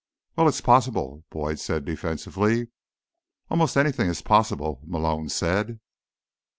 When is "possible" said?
0.61-1.23, 4.23-4.81